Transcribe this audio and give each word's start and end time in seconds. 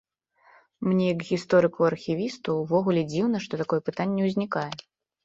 Мне 0.87 1.05
як 1.09 1.19
гісторыку-архівісту 1.31 2.49
ўвогуле 2.61 3.03
дзіўна, 3.13 3.37
што 3.45 3.53
такое 3.63 3.81
пытанне 3.91 4.21
ўзнікае. 4.31 4.65